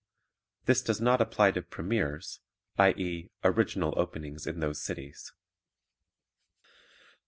[0.65, 2.39] This does not apply to premieres,
[2.79, 5.31] i.e., original openings in those cities.